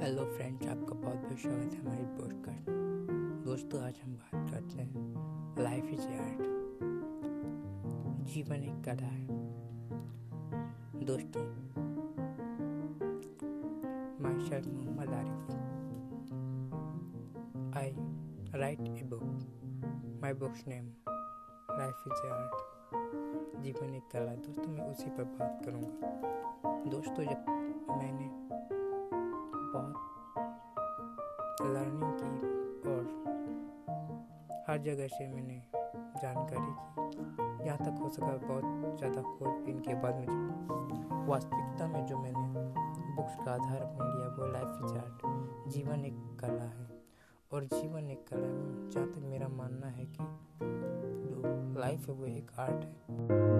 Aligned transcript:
Hello 0.00 0.24
friends 0.24 0.66
आपका 0.68 0.94
बहुत 0.94 1.16
बहुत 1.16 1.38
स्वागत 1.38 1.72
है 1.74 1.78
हमारी 1.80 2.04
पॉडकास्ट 2.18 2.66
दोस्तों, 3.44 3.80
आज 3.82 3.94
हम 4.04 4.12
बात 4.12 4.50
करते 4.50 4.82
हैं 4.82 5.62
लाइफ 5.62 5.84
इज़ 5.84 6.00
आर्ट 6.00 6.42
जीवन 8.24 8.62
एक 8.64 8.84
कला 8.84 9.06
है। 9.06 9.26
दोस्तों 11.04 11.42
my 14.20 14.34
Mohammad 14.68 15.10
Arif 15.18 15.42
I 17.76 17.88
write 18.60 18.80
a 18.80 19.02
book 19.04 19.26
my 20.22 20.32
book's 20.34 20.66
name 20.68 20.86
life 21.70 22.04
is 22.06 22.26
art 22.32 23.62
जीवन 23.62 23.94
एक 23.94 24.10
कला 24.12 24.34
दोस्तों, 24.34 24.72
मैं 24.72 24.90
उसी 24.90 25.10
पर 25.10 25.24
बात 25.24 25.62
करूँगा। 25.64 26.90
दोस्तों, 26.90 27.24
जब 27.24 27.40
मैंने 27.90 28.37
लर्निंग 31.64 32.12
की 32.20 32.32
और 32.90 33.02
हर 34.68 34.78
जगह 34.82 35.06
से 35.08 35.26
मैंने 35.26 35.62
जानकारी 36.22 36.72
की। 36.78 37.66
यहाँ 37.66 37.78
तक 37.78 38.02
हो 38.02 38.08
सका 38.08 38.32
बहुत 38.46 38.98
ज़्यादा 38.98 39.22
खोजबीन 39.22 39.78
के 39.78 39.94
बाद 40.02 40.14
मुझे 40.18 41.26
वास्तविकता 41.28 41.86
में 41.86 42.04
जो 42.06 42.18
मैंने 42.18 42.46
बुक्स 43.16 43.36
का 43.36 43.52
आधार 43.52 43.84
बन 43.84 44.04
लिया 44.06 44.28
वो 44.36 44.52
लाइफ 44.52 44.68
आर्ट 44.94 45.70
जीवन 45.72 46.04
एक 46.04 46.18
कला 46.40 46.64
है। 46.64 46.86
और 47.52 47.64
जीवन 47.64 48.10
एक 48.10 48.26
कला 48.28 48.48
में 48.48 48.90
जहाँ 48.90 49.06
तक 49.06 49.22
मेरा 49.24 49.48
मानना 49.48 49.86
है 49.88 50.04
कि 50.06 50.24
जो 50.60 51.80
लाइफ 51.80 52.08
है 52.08 52.14
वो 52.14 52.26
एक 52.26 52.50
आर्ट 52.58 52.84
है। 52.84 53.57